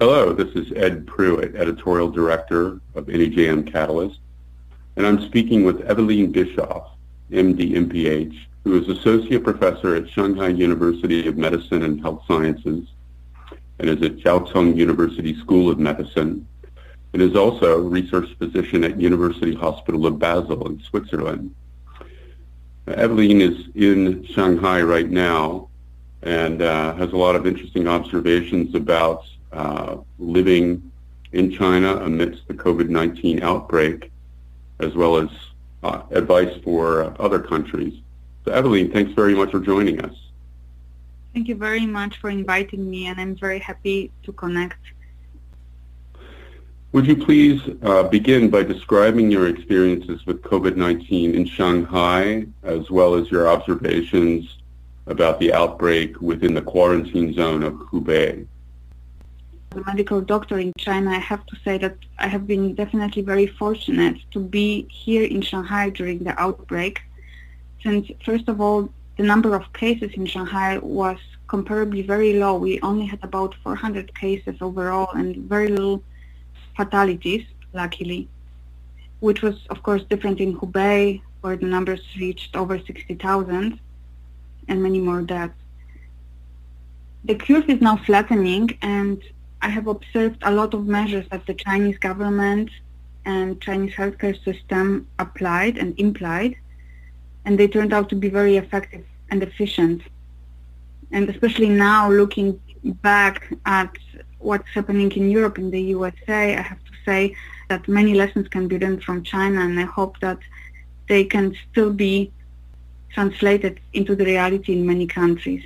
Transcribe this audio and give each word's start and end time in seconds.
Hello, 0.00 0.32
this 0.32 0.48
is 0.54 0.72
Ed 0.76 1.04
Prewitt, 1.04 1.54
Editorial 1.56 2.10
Director 2.10 2.80
of 2.94 3.04
NEJM 3.04 3.70
Catalyst, 3.70 4.18
and 4.96 5.06
I'm 5.06 5.20
speaking 5.26 5.62
with 5.62 5.86
Ewelina 5.86 6.32
Biskup, 6.32 6.92
MD, 7.30 7.72
MPH, 7.72 8.34
who 8.64 8.80
is 8.80 8.88
Associate 8.88 9.44
Professor 9.44 9.94
at 9.96 10.08
Shanghai 10.08 10.48
University 10.48 11.28
of 11.28 11.36
Medicine 11.36 11.82
and 11.82 12.00
Health 12.00 12.22
Sciences 12.26 12.88
and 13.78 13.90
is 13.90 14.00
at 14.00 14.16
Jiao 14.16 14.50
Tong 14.50 14.74
University 14.74 15.38
School 15.38 15.70
of 15.70 15.78
Medicine 15.78 16.48
and 17.12 17.20
is 17.20 17.36
also 17.36 17.76
a 17.76 17.82
research 17.82 18.34
physician 18.38 18.84
at 18.84 18.98
University 18.98 19.54
Hospital 19.54 20.06
of 20.06 20.18
Basel 20.18 20.66
in 20.66 20.80
Switzerland. 20.80 21.54
Ewelina 22.86 23.50
is 23.50 23.68
in 23.74 24.24
Shanghai 24.24 24.80
right 24.80 25.10
now 25.10 25.68
and 26.22 26.62
uh, 26.62 26.94
has 26.94 27.12
a 27.12 27.18
lot 27.18 27.36
of 27.36 27.46
interesting 27.46 27.86
observations 27.86 28.74
about 28.74 29.24
uh, 29.52 29.96
living 30.18 30.90
in 31.32 31.50
China 31.52 31.96
amidst 31.98 32.46
the 32.48 32.54
COVID-19 32.54 33.42
outbreak, 33.42 34.10
as 34.80 34.94
well 34.94 35.16
as 35.16 35.28
uh, 35.82 36.02
advice 36.10 36.56
for 36.64 37.14
other 37.20 37.40
countries. 37.40 38.00
So 38.44 38.52
Ewelina, 38.52 38.92
thanks 38.92 39.12
very 39.12 39.34
much 39.34 39.50
for 39.50 39.60
joining 39.60 40.00
us. 40.00 40.14
Thank 41.32 41.46
you 41.46 41.54
very 41.54 41.86
much 41.86 42.16
for 42.18 42.28
inviting 42.30 42.90
me, 42.90 43.06
and 43.06 43.20
I'm 43.20 43.36
very 43.36 43.60
happy 43.60 44.10
to 44.24 44.32
connect. 44.32 44.78
Would 46.92 47.06
you 47.06 47.14
please 47.14 47.60
uh, 47.82 48.02
begin 48.02 48.50
by 48.50 48.64
describing 48.64 49.30
your 49.30 49.46
experiences 49.46 50.26
with 50.26 50.42
COVID-19 50.42 51.34
in 51.34 51.44
Shanghai, 51.44 52.46
as 52.64 52.90
well 52.90 53.14
as 53.14 53.30
your 53.30 53.46
observations 53.48 54.58
about 55.06 55.38
the 55.38 55.52
outbreak 55.52 56.20
within 56.20 56.52
the 56.52 56.62
quarantine 56.62 57.32
zone 57.32 57.62
of 57.62 57.74
Hubei? 57.74 58.44
A 59.72 59.80
medical 59.86 60.20
doctor 60.20 60.58
in 60.58 60.72
China, 60.78 61.12
I 61.12 61.20
have 61.20 61.46
to 61.46 61.56
say 61.64 61.78
that 61.78 61.96
I 62.18 62.26
have 62.26 62.44
been 62.44 62.74
definitely 62.74 63.22
very 63.22 63.46
fortunate 63.46 64.16
to 64.32 64.40
be 64.40 64.88
here 64.90 65.22
in 65.22 65.42
Shanghai 65.42 65.90
during 65.90 66.24
the 66.24 66.34
outbreak, 66.40 67.00
since 67.80 68.10
first 68.24 68.48
of 68.48 68.60
all, 68.60 68.90
the 69.16 69.22
number 69.22 69.54
of 69.54 69.72
cases 69.72 70.10
in 70.14 70.26
Shanghai 70.26 70.78
was 70.78 71.18
comparably 71.48 72.04
very 72.04 72.32
low. 72.32 72.58
We 72.58 72.80
only 72.80 73.06
had 73.06 73.22
about 73.22 73.54
400 73.62 74.12
cases 74.18 74.56
overall 74.60 75.12
and 75.12 75.36
very 75.36 75.68
little 75.68 76.02
fatalities, 76.76 77.46
luckily, 77.72 78.28
which 79.20 79.40
was, 79.40 79.54
of 79.70 79.84
course, 79.84 80.02
different 80.10 80.40
in 80.40 80.56
Hubei, 80.58 81.22
where 81.42 81.56
the 81.56 81.66
numbers 81.66 82.02
reached 82.18 82.56
over 82.56 82.76
60,000 82.76 83.78
and 84.66 84.82
many 84.82 85.00
more 85.00 85.22
deaths. 85.22 85.54
The 87.24 87.36
curve 87.36 87.70
is 87.70 87.80
now 87.80 87.98
flattening, 87.98 88.76
and 88.82 89.22
I 89.62 89.68
have 89.68 89.86
observed 89.86 90.38
a 90.42 90.50
lot 90.50 90.74
of 90.74 90.86
measures 90.86 91.26
that 91.30 91.46
the 91.46 91.54
Chinese 91.54 91.98
government 91.98 92.70
and 93.26 93.60
Chinese 93.60 93.94
healthcare 93.94 94.42
system 94.44 95.06
applied 95.18 95.76
and 95.76 95.98
implied, 95.98 96.56
and 97.44 97.58
they 97.58 97.68
turned 97.68 97.92
out 97.92 98.08
to 98.08 98.16
be 98.16 98.28
very 98.28 98.56
effective 98.56 99.04
and 99.30 99.42
efficient. 99.42 100.02
And 101.12 101.28
especially 101.28 101.68
now, 101.68 102.10
looking 102.10 102.60
back 103.02 103.52
at 103.66 103.92
what's 104.38 104.68
happening 104.70 105.12
in 105.12 105.30
Europe 105.30 105.58
and 105.58 105.70
the 105.70 105.82
USA, 105.82 106.56
I 106.56 106.62
have 106.62 106.82
to 106.84 106.92
say 107.04 107.36
that 107.68 107.86
many 107.86 108.14
lessons 108.14 108.48
can 108.48 108.66
be 108.68 108.78
learned 108.78 109.04
from 109.04 109.22
China, 109.22 109.60
and 109.60 109.78
I 109.78 109.84
hope 109.84 110.18
that 110.20 110.38
they 111.08 111.24
can 111.24 111.54
still 111.70 111.92
be 111.92 112.32
translated 113.10 113.80
into 113.92 114.14
the 114.16 114.24
reality 114.24 114.72
in 114.72 114.86
many 114.86 115.06
countries. 115.06 115.64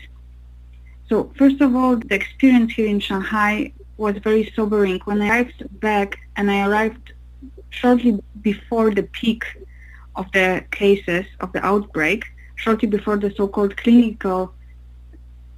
So 1.09 1.31
first 1.37 1.61
of 1.61 1.77
all, 1.77 1.97
the 1.97 2.15
experience 2.15 2.72
here 2.72 2.89
in 2.89 2.98
Shanghai 2.98 3.72
was 3.97 4.17
very 4.19 4.53
sobering. 4.56 5.00
When 5.05 5.23
I 5.23 5.28
arrived 5.28 5.81
back, 5.81 6.19
and 6.37 6.50
I 6.50 6.67
arrived 6.67 7.12
shortly 7.70 8.20
before 8.42 8.95
the 8.95 9.05
peak 9.05 9.45
of 10.17 10.27
the 10.33 10.64
cases 10.70 11.27
of 11.41 11.53
the 11.53 11.65
outbreak, 11.65 12.25
shortly 12.56 12.88
before 12.88 13.16
the 13.16 13.32
so-called 13.37 13.77
clinical 13.77 14.55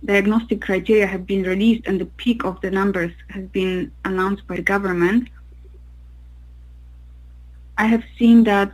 diagnostic 0.05 0.61
criteria 0.61 1.07
have 1.07 1.27
been 1.27 1.43
released 1.43 1.87
and 1.87 2.01
the 2.01 2.07
peak 2.07 2.45
of 2.45 2.61
the 2.61 2.71
numbers 2.71 3.13
has 3.29 3.45
been 3.49 3.91
announced 4.05 4.47
by 4.47 4.57
the 4.57 4.63
government, 4.63 5.29
I 7.79 7.87
have 7.87 8.05
seen 8.19 8.45
that 8.45 8.73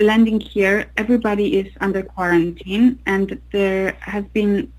landing 0.00 0.40
here, 0.40 0.90
everybody 0.96 1.58
is 1.58 1.72
under 1.80 2.02
quarantine 2.02 2.98
and 3.06 3.40
there 3.52 3.92
has 4.00 4.24
been 4.32 4.72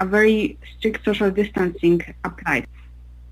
a 0.00 0.06
very 0.06 0.58
strict 0.76 1.04
social 1.04 1.30
distancing 1.30 2.02
applied. 2.24 2.66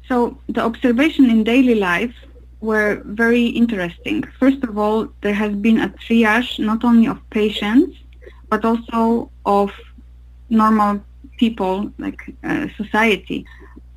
So 0.09 0.38
the 0.48 0.60
observation 0.60 1.31
in 1.31 1.44
daily 1.44 1.75
life 1.75 2.15
were 2.60 3.03
very 3.04 3.47
interesting. 3.47 4.22
First 4.38 4.62
of 4.65 4.78
all, 4.78 5.09
there 5.22 5.34
has 5.34 5.54
been 5.54 5.81
a 5.81 5.88
triage 5.88 6.59
not 6.59 6.84
only 6.84 7.06
of 7.06 7.19
patients, 7.31 7.97
but 8.48 8.65
also 8.65 9.31
of 9.47 9.70
normal 10.50 11.03
people, 11.38 11.91
like 11.98 12.20
uh, 12.44 12.69
society. 12.76 13.44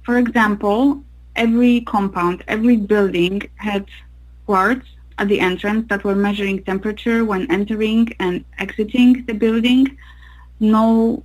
For 0.03 0.17
example, 0.17 1.03
every 1.35 1.81
compound, 1.81 2.43
every 2.47 2.77
building 2.77 3.41
had 3.55 3.85
guards 4.47 4.85
at 5.19 5.27
the 5.27 5.39
entrance 5.39 5.87
that 5.89 6.03
were 6.03 6.15
measuring 6.15 6.63
temperature 6.63 7.25
when 7.25 7.49
entering 7.51 8.07
and 8.19 8.45
exiting 8.59 9.25
the 9.25 9.33
building. 9.33 9.97
No 10.59 11.23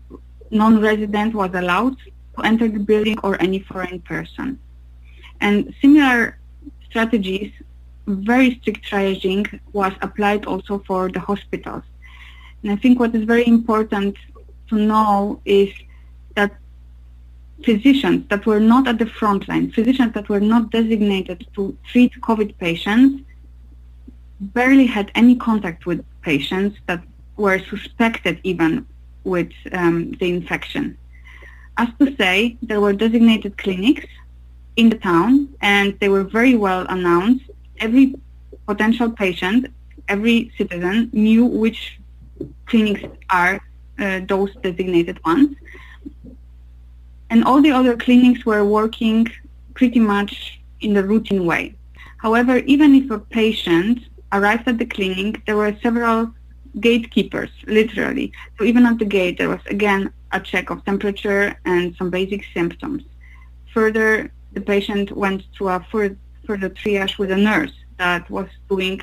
non-resident 0.50 1.34
was 1.34 1.50
allowed 1.54 1.96
to 2.36 2.44
enter 2.44 2.68
the 2.68 2.78
building 2.78 3.18
or 3.22 3.40
any 3.40 3.60
foreign 3.60 4.00
person. 4.00 4.58
And 5.42 5.74
similar 5.82 6.38
strategies, 6.88 7.52
very 8.06 8.54
strict 8.60 8.88
triaging 8.88 9.60
was 9.72 9.92
applied 10.00 10.46
also 10.46 10.78
for 10.86 11.10
the 11.10 11.18
hospitals. 11.18 11.82
And 12.62 12.70
I 12.70 12.76
think 12.76 13.00
what 13.00 13.12
is 13.14 13.24
very 13.24 13.46
important 13.46 14.16
to 14.68 14.76
know 14.76 15.40
is 15.44 15.70
that 16.36 16.52
physicians 17.64 18.28
that 18.28 18.46
were 18.46 18.60
not 18.60 18.86
at 18.86 18.98
the 19.00 19.06
front 19.06 19.48
line, 19.48 19.72
physicians 19.72 20.14
that 20.14 20.28
were 20.28 20.40
not 20.40 20.70
designated 20.70 21.46
to 21.56 21.76
treat 21.90 22.12
COVID 22.20 22.56
patients, 22.58 23.24
barely 24.40 24.86
had 24.86 25.10
any 25.16 25.34
contact 25.34 25.86
with 25.86 26.04
patients 26.22 26.78
that 26.86 27.02
were 27.36 27.58
suspected 27.58 28.38
even 28.44 28.86
with 29.24 29.50
um, 29.72 30.12
the 30.20 30.28
infection. 30.30 30.96
As 31.78 31.88
to 31.98 32.14
say, 32.16 32.56
there 32.62 32.80
were 32.80 32.92
designated 32.92 33.58
clinics 33.58 34.06
in 34.76 34.88
the 34.88 34.98
town 34.98 35.48
and 35.60 35.98
they 36.00 36.08
were 36.08 36.24
very 36.24 36.54
well 36.56 36.86
announced. 36.88 37.44
Every 37.78 38.14
potential 38.66 39.10
patient, 39.10 39.66
every 40.08 40.52
citizen 40.56 41.10
knew 41.12 41.44
which 41.44 41.98
clinics 42.66 43.02
are 43.30 43.60
uh, 43.98 44.20
those 44.26 44.54
designated 44.62 45.22
ones. 45.24 45.56
And 47.30 47.44
all 47.44 47.62
the 47.62 47.72
other 47.72 47.96
clinics 47.96 48.44
were 48.44 48.64
working 48.64 49.26
pretty 49.74 50.00
much 50.00 50.60
in 50.80 50.92
the 50.94 51.04
routine 51.04 51.46
way. 51.46 51.74
However, 52.18 52.58
even 52.58 52.94
if 52.94 53.10
a 53.10 53.18
patient 53.18 54.00
arrived 54.32 54.68
at 54.68 54.78
the 54.78 54.86
clinic, 54.86 55.44
there 55.46 55.56
were 55.56 55.76
several 55.82 56.32
gatekeepers, 56.80 57.50
literally. 57.66 58.32
So 58.58 58.64
even 58.64 58.86
at 58.86 58.98
the 58.98 59.04
gate, 59.04 59.38
there 59.38 59.48
was 59.48 59.60
again 59.66 60.12
a 60.32 60.40
check 60.40 60.70
of 60.70 60.84
temperature 60.84 61.54
and 61.64 61.94
some 61.96 62.10
basic 62.10 62.44
symptoms. 62.54 63.02
Further, 63.74 64.30
the 64.54 64.60
patient 64.60 65.12
went 65.12 65.42
to 65.58 65.68
a 65.68 65.86
further, 65.90 66.16
further 66.46 66.70
triage 66.70 67.18
with 67.18 67.30
a 67.30 67.36
nurse 67.36 67.72
that 67.98 68.28
was 68.30 68.48
doing 68.68 69.00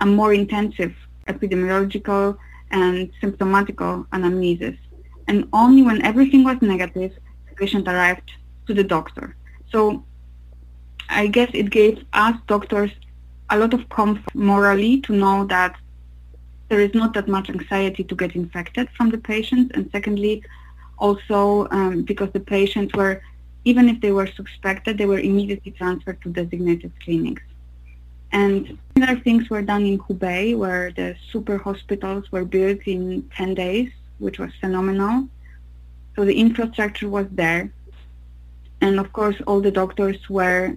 a 0.00 0.06
more 0.06 0.32
intensive 0.32 0.94
epidemiological 1.26 2.36
and 2.70 3.10
symptomatical 3.22 4.06
anamnesis. 4.08 4.78
And 5.26 5.48
only 5.52 5.82
when 5.82 6.02
everything 6.02 6.44
was 6.44 6.60
negative, 6.62 7.12
the 7.48 7.54
patient 7.54 7.86
arrived 7.86 8.32
to 8.66 8.74
the 8.74 8.84
doctor. 8.84 9.36
So 9.70 10.04
I 11.08 11.26
guess 11.26 11.50
it 11.52 11.70
gave 11.70 12.04
us 12.12 12.36
doctors 12.46 12.90
a 13.50 13.58
lot 13.58 13.74
of 13.74 13.88
comfort 13.88 14.34
morally 14.34 15.00
to 15.02 15.12
know 15.12 15.44
that 15.46 15.74
there 16.68 16.80
is 16.80 16.94
not 16.94 17.14
that 17.14 17.28
much 17.28 17.48
anxiety 17.48 18.04
to 18.04 18.14
get 18.14 18.34
infected 18.34 18.88
from 18.96 19.10
the 19.10 19.18
patients. 19.18 19.70
And 19.74 19.90
secondly, 19.90 20.42
also 20.98 21.66
um, 21.70 22.02
because 22.02 22.30
the 22.32 22.40
patients 22.40 22.94
were, 22.94 23.22
even 23.70 23.84
if 23.92 24.00
they 24.00 24.12
were 24.12 24.30
suspected, 24.40 24.96
they 24.96 25.04
were 25.12 25.18
immediately 25.30 25.72
transferred 25.72 26.20
to 26.22 26.28
designated 26.30 26.90
clinics. 27.04 27.42
And 28.32 28.78
similar 28.94 29.20
things 29.20 29.50
were 29.50 29.62
done 29.72 29.84
in 29.84 29.98
Hubei, 29.98 30.56
where 30.56 30.90
the 30.90 31.16
super 31.30 31.58
hospitals 31.58 32.24
were 32.32 32.46
built 32.46 32.80
in 32.86 33.28
10 33.36 33.54
days, 33.54 33.90
which 34.18 34.38
was 34.38 34.50
phenomenal. 34.60 35.28
So 36.14 36.24
the 36.24 36.38
infrastructure 36.46 37.08
was 37.08 37.26
there. 37.30 37.70
And 38.80 38.98
of 38.98 39.12
course, 39.12 39.36
all 39.46 39.60
the 39.60 39.70
doctors 39.70 40.18
were 40.30 40.76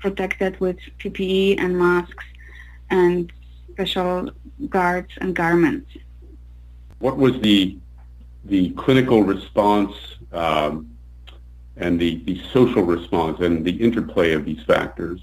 protected 0.00 0.58
with 0.58 0.78
PPE 0.98 1.60
and 1.60 1.78
masks 1.78 2.24
and 2.90 3.32
special 3.70 4.30
guards 4.68 5.12
and 5.20 5.34
garments. 5.34 5.90
What 6.98 7.16
was 7.16 7.40
the 7.40 7.76
the 8.44 8.70
clinical 8.70 9.22
response 9.22 9.94
um, 10.32 10.91
and 11.76 11.98
the, 11.98 12.16
the 12.24 12.40
social 12.52 12.82
response 12.82 13.40
and 13.40 13.64
the 13.64 13.72
interplay 13.72 14.32
of 14.32 14.44
these 14.44 14.62
factors? 14.64 15.20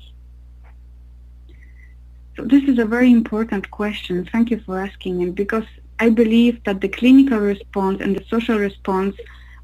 So 2.36 2.46
this 2.46 2.63
is 2.63 2.80
a 2.80 2.86
very 2.86 3.12
important 3.12 3.69
question. 3.69 4.28
Thank 4.31 4.50
you 4.50 4.60
for 4.62 4.80
asking 4.80 5.22
it 5.22 5.36
because 5.36 5.66
I 6.00 6.10
believe 6.10 6.63
that 6.63 6.80
the 6.80 6.88
clinical 6.88 7.40
response 7.40 8.01
and 8.01 8.16
the 8.16 8.24
social 8.30 8.57
response 8.57 9.16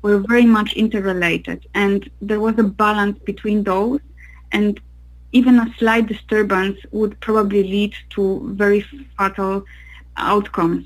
were 0.02 0.20
very 0.20 0.46
much 0.46 0.74
interrelated 0.74 1.66
and 1.74 2.10
there 2.22 2.40
was 2.40 2.60
a 2.60 2.64
balance 2.64 3.18
between 3.20 3.64
those 3.64 4.02
and 4.52 4.80
even 5.32 5.58
a 5.60 5.74
slight 5.78 6.08
disturbance 6.08 6.78
would 6.92 7.20
probably 7.20 7.64
lead 7.64 7.94
to 8.12 8.54
very 8.54 8.86
fatal 9.18 9.66
outcomes. 10.18 10.86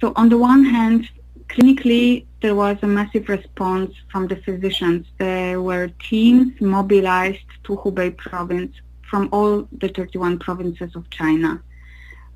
So 0.00 0.12
on 0.16 0.28
the 0.28 0.38
one 0.38 0.64
hand, 0.64 1.08
clinically, 1.48 2.24
there 2.42 2.56
was 2.56 2.76
a 2.82 2.86
massive 2.86 3.28
response 3.28 3.94
from 4.10 4.26
the 4.26 4.36
physicians. 4.36 5.06
There 5.18 5.62
were 5.62 5.88
teams 6.10 6.60
mobilized 6.60 7.46
to 7.64 7.76
Hubei 7.76 8.16
province 8.16 8.74
from 9.08 9.28
all 9.32 9.68
the 9.80 9.88
31 9.88 10.40
provinces 10.40 10.96
of 10.96 11.08
China. 11.10 11.62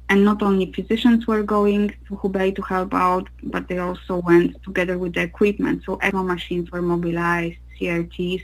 And 0.09 0.25
not 0.25 0.43
only 0.43 0.73
physicians 0.73 1.27
were 1.27 1.43
going 1.43 1.89
to 2.07 2.17
Hubei 2.17 2.55
to 2.55 2.63
help 2.63 2.95
out, 2.95 3.29
but 3.43 3.67
they 3.67 3.79
also 3.79 4.19
went 4.19 4.63
together 4.63 4.97
with 4.97 5.15
the 5.15 5.23
equipment. 5.23 5.83
So 5.85 5.97
ECMO 5.97 6.25
machines 6.25 6.71
were 6.71 6.83
mobilized, 6.83 7.59
CRTs, 7.81 8.43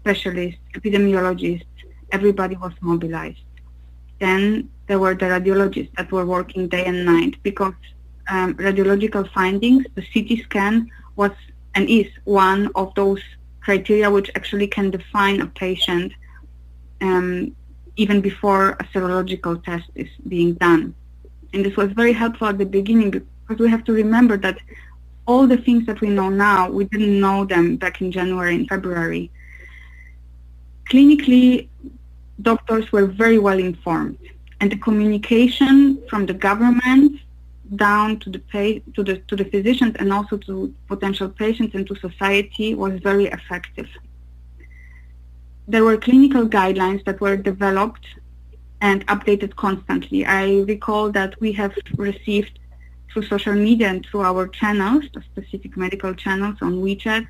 specialists, 0.00 0.60
epidemiologists, 0.74 1.66
everybody 2.10 2.56
was 2.56 2.72
mobilized. 2.80 3.44
Then 4.18 4.68
there 4.88 4.98
were 4.98 5.14
the 5.14 5.26
radiologists 5.26 5.94
that 5.96 6.10
were 6.10 6.26
working 6.26 6.66
day 6.66 6.84
and 6.84 7.06
night 7.06 7.36
because 7.44 7.74
um, 8.28 8.54
radiological 8.54 9.30
findings, 9.32 9.84
the 9.94 10.02
CT 10.02 10.44
scan 10.44 10.90
was 11.16 11.32
and 11.74 11.88
is 11.88 12.06
one 12.24 12.70
of 12.74 12.94
those 12.94 13.20
criteria 13.60 14.10
which 14.10 14.30
actually 14.34 14.66
can 14.66 14.90
define 14.90 15.40
a 15.40 15.46
patient 15.46 16.12
um, 17.00 17.54
even 17.96 18.20
before 18.20 18.70
a 18.70 18.84
serological 18.92 19.62
test 19.64 19.88
is 19.94 20.08
being 20.28 20.54
done. 20.54 20.94
And 21.52 21.64
this 21.64 21.76
was 21.76 21.92
very 21.92 22.12
helpful 22.12 22.48
at 22.48 22.58
the 22.58 22.64
beginning 22.64 23.10
because 23.10 23.58
we 23.58 23.68
have 23.68 23.84
to 23.84 23.92
remember 23.92 24.36
that 24.38 24.58
all 25.26 25.46
the 25.46 25.56
things 25.56 25.86
that 25.86 26.00
we 26.00 26.08
know 26.08 26.28
now, 26.28 26.70
we 26.70 26.84
didn't 26.84 27.20
know 27.20 27.44
them 27.44 27.76
back 27.76 28.00
in 28.00 28.10
January 28.10 28.54
and 28.54 28.68
February. 28.68 29.30
Clinically, 30.90 31.68
doctors 32.40 32.90
were 32.90 33.06
very 33.06 33.38
well 33.38 33.58
informed 33.58 34.18
and 34.60 34.72
the 34.72 34.76
communication 34.76 36.00
from 36.08 36.26
the 36.26 36.34
government 36.34 37.20
down 37.76 38.18
to 38.20 38.30
the 38.30 38.38
pay, 38.38 38.80
to 38.94 39.02
the 39.02 39.16
to 39.28 39.36
the 39.36 39.44
physicians 39.44 39.96
and 39.98 40.12
also 40.12 40.36
to 40.36 40.74
potential 40.88 41.28
patients 41.28 41.74
and 41.74 41.86
to 41.86 41.94
society 41.96 42.74
was 42.74 43.00
very 43.00 43.26
effective 43.26 43.88
there 45.68 45.84
were 45.84 45.96
clinical 45.96 46.46
guidelines 46.46 47.04
that 47.04 47.20
were 47.20 47.36
developed 47.36 48.06
and 48.80 49.06
updated 49.06 49.54
constantly. 49.56 50.26
I 50.26 50.60
recall 50.62 51.10
that 51.12 51.40
we 51.40 51.52
have 51.52 51.72
received 51.96 52.58
through 53.12 53.26
social 53.26 53.54
media 53.54 53.88
and 53.88 54.04
through 54.04 54.22
our 54.22 54.48
channels, 54.48 55.04
the 55.14 55.22
specific 55.22 55.76
medical 55.76 56.14
channels 56.14 56.56
on 56.62 56.82
WeChat, 56.82 57.26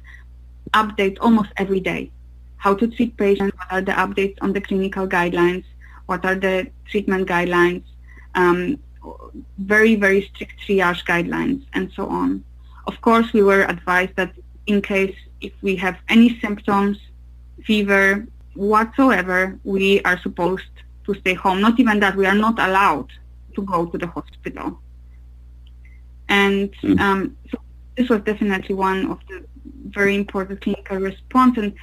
updates 0.72 1.18
almost 1.20 1.50
every 1.56 1.80
day. 1.80 2.10
How 2.56 2.74
to 2.74 2.86
treat 2.86 3.16
patients, 3.16 3.56
what 3.58 3.70
are 3.70 3.82
the 3.82 3.92
updates 3.92 4.38
on 4.40 4.52
the 4.52 4.60
clinical 4.60 5.06
guidelines, 5.06 5.64
what 6.06 6.24
are 6.24 6.36
the 6.36 6.68
treatment 6.86 7.28
guidelines, 7.28 7.82
um, 8.34 8.78
very, 9.58 9.94
very 9.94 10.22
strict 10.22 10.54
triage 10.60 11.04
guidelines, 11.04 11.64
and 11.72 11.90
so 11.94 12.06
on. 12.06 12.44
Of 12.87 13.00
course, 13.00 13.32
we 13.32 13.43
were 13.43 13.62
advised 13.62 14.16
that 14.16 14.32
in 14.66 14.82
case 14.82 15.16
if 15.40 15.52
we 15.62 15.76
have 15.76 15.96
any 16.08 16.38
symptoms, 16.40 16.99
fever 17.64 18.26
whatsoever, 18.54 19.58
we 19.64 20.02
are 20.02 20.19
supposed 20.20 20.64
to 21.06 21.14
stay 21.14 21.34
home. 21.34 21.60
Not 21.60 21.78
even 21.81 22.00
that, 22.00 22.16
we 22.16 22.26
are 22.26 22.34
not 22.34 22.58
allowed 22.58 23.10
to 23.54 23.62
go 23.62 23.87
to 23.87 23.99
the 23.99 24.06
hospital. 24.06 24.81
And 26.28 26.72
mm. 26.82 27.00
um, 27.00 27.37
so 27.50 27.58
this 27.96 28.08
was 28.08 28.20
definitely 28.22 28.75
one 28.75 29.10
of 29.10 29.19
the 29.28 29.44
very 29.88 30.14
important 30.14 30.60
clinical 30.60 30.98
response. 30.98 31.58
And 31.58 31.75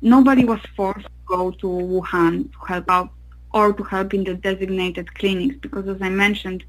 nobody 0.00 0.44
was 0.44 0.60
forced 0.76 1.06
to 1.06 1.10
go 1.26 1.50
to 1.50 1.66
Wuhan 1.66 2.52
to 2.52 2.58
help 2.66 2.90
out 2.90 3.10
or 3.56 3.72
to 3.72 3.82
help 3.94 4.12
in 4.12 4.22
the 4.22 4.34
designated 4.34 5.06
clinics 5.14 5.56
because, 5.64 5.88
as 5.88 6.00
I 6.08 6.10
mentioned, 6.10 6.62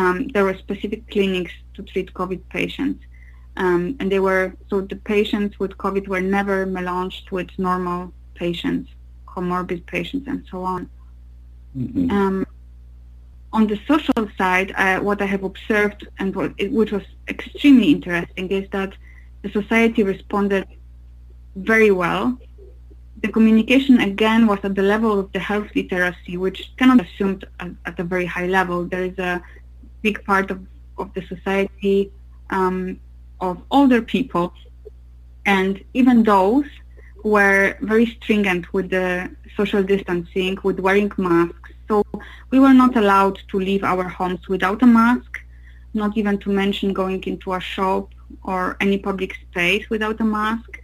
um, 0.00 0.28
there 0.34 0.44
were 0.44 0.56
specific 0.66 1.00
clinics 1.10 1.54
to 1.74 1.82
treat 1.82 2.12
COVID 2.12 2.42
patients. 2.50 3.00
Um, 3.56 3.96
and 3.98 4.12
they 4.12 4.20
were 4.28 4.46
so 4.68 4.82
the 4.82 4.96
patients 5.14 5.58
with 5.58 5.72
COVID 5.84 6.08
were 6.08 6.20
never 6.20 6.66
melanged 6.66 7.30
with 7.30 7.48
normal 7.56 8.12
patients, 8.34 8.90
comorbid 9.26 9.86
patients, 9.86 10.26
and 10.28 10.44
so 10.50 10.58
on. 10.62 10.90
Mm-hmm. 11.74 12.10
Um, 12.10 12.46
on 13.54 13.66
the 13.66 13.78
social 13.88 14.28
side, 14.36 14.74
uh, 14.76 14.98
what 15.00 15.22
I 15.22 15.28
have 15.34 15.42
observed 15.42 16.06
and 16.18 16.36
what, 16.36 16.52
it, 16.58 16.70
which 16.70 16.92
was 16.92 17.06
extremely 17.28 17.92
interesting 17.92 18.50
is 18.50 18.68
that 18.76 18.92
the 19.42 19.50
society 19.50 20.02
responded 20.02 20.66
very 21.54 21.90
well. 21.90 22.38
The 23.22 23.28
communication 23.28 24.00
again 24.00 24.46
was 24.46 24.58
at 24.62 24.74
the 24.74 24.82
level 24.82 25.18
of 25.18 25.32
the 25.32 25.38
health 25.38 25.68
literacy, 25.74 26.36
which 26.36 26.72
cannot 26.76 26.98
be 26.98 27.04
assumed 27.04 27.44
at, 27.60 27.70
at 27.86 27.98
a 27.98 28.04
very 28.04 28.26
high 28.26 28.46
level. 28.46 28.84
There 28.84 29.04
is 29.04 29.18
a 29.18 29.42
big 30.02 30.22
part 30.24 30.50
of, 30.50 30.60
of 30.98 31.12
the 31.14 31.22
society 31.26 32.12
um, 32.50 33.00
of 33.40 33.62
older 33.70 34.02
people, 34.02 34.52
and 35.46 35.82
even 35.94 36.22
those 36.22 36.66
were 37.24 37.76
very 37.80 38.06
stringent 38.06 38.72
with 38.72 38.90
the 38.90 39.30
social 39.56 39.82
distancing, 39.82 40.58
with 40.62 40.78
wearing 40.78 41.10
masks. 41.16 41.70
So 41.88 42.04
we 42.50 42.58
were 42.60 42.74
not 42.74 42.96
allowed 42.96 43.38
to 43.50 43.58
leave 43.58 43.82
our 43.82 44.08
homes 44.08 44.48
without 44.48 44.82
a 44.82 44.86
mask, 44.86 45.40
not 45.94 46.16
even 46.16 46.38
to 46.38 46.50
mention 46.50 46.92
going 46.92 47.22
into 47.24 47.54
a 47.54 47.60
shop 47.60 48.12
or 48.42 48.76
any 48.80 48.98
public 48.98 49.34
space 49.34 49.88
without 49.88 50.20
a 50.20 50.24
mask. 50.24 50.75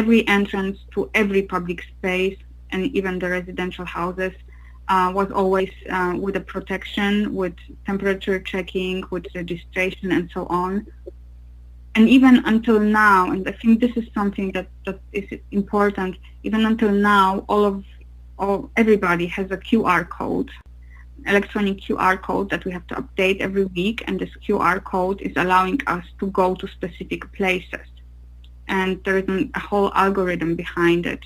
Every 0.00 0.20
entrance 0.38 0.78
to 0.94 1.10
every 1.22 1.42
public 1.54 1.78
space 1.92 2.38
and 2.72 2.80
even 2.98 3.18
the 3.18 3.28
residential 3.38 3.86
houses 3.98 4.34
uh, 4.88 5.10
was 5.18 5.28
always 5.40 5.72
uh, 5.90 6.14
with 6.24 6.36
a 6.36 6.44
protection, 6.54 7.34
with 7.34 7.56
temperature 7.90 8.38
checking, 8.52 9.04
with 9.10 9.24
registration 9.34 10.12
and 10.12 10.30
so 10.36 10.46
on 10.62 10.86
and 11.96 12.10
even 12.10 12.42
until 12.44 12.78
now, 12.78 13.30
and 13.30 13.48
I 13.48 13.52
think 13.52 13.80
this 13.80 13.96
is 13.96 14.04
something 14.12 14.52
that, 14.52 14.68
that 14.84 15.00
is 15.14 15.40
important, 15.50 16.16
even 16.42 16.66
until 16.66 16.92
now, 16.92 17.46
all 17.48 17.64
of 17.64 17.84
all, 18.38 18.70
everybody 18.76 19.26
has 19.28 19.50
a 19.50 19.56
QR 19.56 20.06
code, 20.06 20.50
electronic 21.26 21.78
QR 21.78 22.20
code 22.20 22.50
that 22.50 22.66
we 22.66 22.70
have 22.72 22.86
to 22.88 22.96
update 22.96 23.40
every 23.40 23.64
week, 23.64 24.04
and 24.06 24.20
this 24.20 24.28
QR 24.46 24.84
code 24.84 25.22
is 25.22 25.32
allowing 25.36 25.80
us 25.86 26.04
to 26.20 26.26
go 26.32 26.54
to 26.54 26.68
specific 26.68 27.32
places. 27.32 27.86
And 28.68 29.02
there 29.04 29.18
is 29.18 29.48
a 29.54 29.60
whole 29.60 29.92
algorithm 29.94 30.56
behind 30.56 31.06
it. 31.06 31.20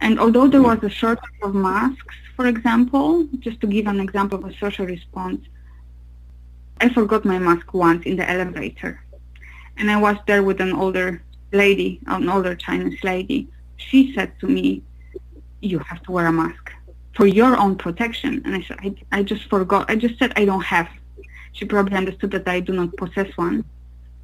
And 0.00 0.18
although 0.18 0.48
there 0.48 0.62
was 0.62 0.82
a 0.82 0.88
shortage 0.88 1.24
of 1.42 1.54
masks, 1.54 2.14
for 2.36 2.46
example, 2.46 3.26
just 3.38 3.60
to 3.60 3.66
give 3.66 3.86
an 3.86 4.00
example 4.00 4.38
of 4.38 4.44
a 4.50 4.56
social 4.56 4.86
response, 4.86 5.40
I 6.80 6.88
forgot 6.88 7.24
my 7.24 7.38
mask 7.38 7.74
once 7.74 8.06
in 8.06 8.16
the 8.16 8.28
elevator 8.28 9.02
and 9.80 9.90
I 9.90 9.96
was 9.96 10.16
there 10.26 10.42
with 10.42 10.60
an 10.60 10.74
older 10.74 11.22
lady, 11.52 12.00
an 12.06 12.28
older 12.28 12.54
Chinese 12.54 13.02
lady. 13.02 13.48
She 13.78 14.12
said 14.14 14.38
to 14.40 14.46
me, 14.46 14.82
you 15.62 15.78
have 15.78 16.02
to 16.02 16.12
wear 16.12 16.26
a 16.26 16.32
mask 16.32 16.70
for 17.16 17.26
your 17.26 17.56
own 17.56 17.76
protection. 17.76 18.42
And 18.44 18.54
I 18.54 18.62
said, 18.62 18.78
I, 18.80 18.94
I 19.10 19.22
just 19.22 19.44
forgot. 19.48 19.90
I 19.90 19.96
just 19.96 20.18
said 20.18 20.34
I 20.36 20.44
don't 20.44 20.62
have. 20.62 20.88
She 21.52 21.64
probably 21.64 21.96
understood 21.96 22.30
that 22.32 22.46
I 22.46 22.60
do 22.60 22.72
not 22.74 22.94
possess 22.96 23.34
one. 23.36 23.64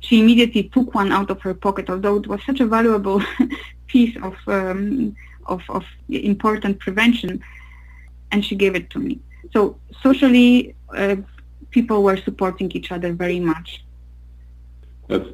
She 0.07 0.21
immediately 0.21 0.65
took 0.65 0.95
one 0.95 1.11
out 1.11 1.31
of 1.31 1.41
her 1.43 1.55
pocket, 1.55 1.91
although 1.91 2.17
it 2.17 2.27
was 2.29 2.41
such 2.47 2.61
a 2.61 2.67
valuable 2.67 3.23
piece 3.89 4.17
of, 4.23 4.37
um, 4.47 5.17
of, 5.47 5.63
of 5.69 5.85
important 6.09 6.79
prevention, 6.79 7.43
and 8.31 8.45
she 8.45 8.55
gave 8.55 8.77
it 8.77 8.89
to 8.91 8.99
me. 8.99 9.21
So 9.53 9.79
socially, 10.03 10.75
uh, 10.97 11.17
people 11.71 12.03
were 12.03 12.17
supporting 12.17 12.71
each 12.73 12.93
other 12.93 13.13
very 13.13 13.41
much. 13.41 13.85
That's 15.09 15.29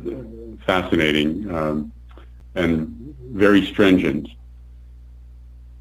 fascinating 0.67 1.55
um, 1.55 1.93
and 2.55 3.15
very 3.33 3.65
stringent. 3.67 4.29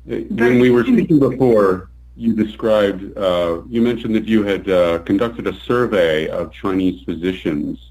When 0.06 0.60
we 0.60 0.70
were 0.72 0.84
speaking 0.84 1.20
before, 1.20 1.90
you 2.16 2.34
described, 2.34 3.18
uh, 3.18 3.62
you 3.70 3.82
mentioned 3.82 4.16
that 4.16 4.28
you 4.28 4.44
had 4.44 4.70
uh, 4.70 5.00
conducted 5.00 5.48
a 5.48 5.54
survey 5.62 6.28
of 6.28 6.52
Chinese 6.52 7.04
physicians. 7.04 7.91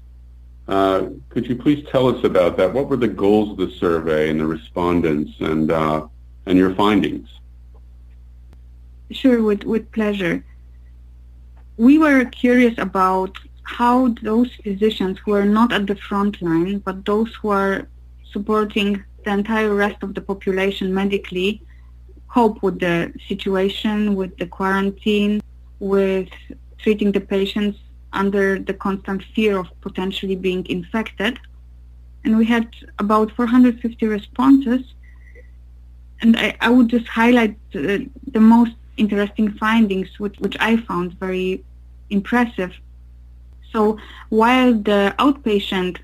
Uh, 0.67 1.09
could 1.29 1.47
you 1.47 1.55
please 1.55 1.85
tell 1.91 2.07
us 2.07 2.23
about 2.23 2.57
that? 2.57 2.73
What 2.73 2.87
were 2.87 2.97
the 2.97 3.07
goals 3.07 3.51
of 3.51 3.57
the 3.57 3.71
survey 3.77 4.29
and 4.29 4.39
the 4.39 4.45
respondents 4.45 5.31
and, 5.39 5.71
uh, 5.71 6.07
and 6.45 6.57
your 6.57 6.73
findings? 6.75 7.27
Sure, 9.09 9.43
with, 9.43 9.63
with 9.63 9.91
pleasure. 9.91 10.43
We 11.77 11.97
were 11.97 12.25
curious 12.25 12.77
about 12.77 13.37
how 13.63 14.09
those 14.21 14.53
physicians 14.63 15.19
who 15.23 15.33
are 15.33 15.45
not 15.45 15.73
at 15.73 15.87
the 15.87 15.95
front 15.95 16.41
line, 16.41 16.79
but 16.79 17.05
those 17.05 17.33
who 17.35 17.49
are 17.49 17.87
supporting 18.31 19.03
the 19.25 19.31
entire 19.31 19.73
rest 19.73 20.03
of 20.03 20.13
the 20.13 20.21
population 20.21 20.93
medically 20.93 21.61
cope 22.29 22.61
with 22.63 22.79
the 22.79 23.13
situation, 23.27 24.15
with 24.15 24.37
the 24.37 24.47
quarantine, 24.47 25.41
with 25.79 26.29
treating 26.77 27.11
the 27.11 27.19
patients 27.19 27.77
under 28.13 28.59
the 28.59 28.73
constant 28.73 29.23
fear 29.35 29.57
of 29.57 29.67
potentially 29.81 30.35
being 30.35 30.65
infected. 30.67 31.39
And 32.23 32.37
we 32.37 32.45
had 32.45 32.67
about 32.99 33.31
450 33.31 34.05
responses. 34.05 34.81
And 36.21 36.37
I, 36.37 36.55
I 36.61 36.69
would 36.69 36.89
just 36.89 37.07
highlight 37.07 37.57
the, 37.71 38.07
the 38.31 38.39
most 38.39 38.73
interesting 38.97 39.51
findings, 39.53 40.19
which, 40.19 40.37
which 40.39 40.55
I 40.59 40.77
found 40.77 41.13
very 41.19 41.63
impressive. 42.09 42.73
So 43.71 43.97
while 44.29 44.73
the 44.73 45.15
outpatient 45.17 45.97